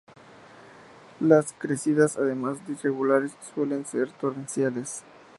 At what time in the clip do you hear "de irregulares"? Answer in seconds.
2.65-3.37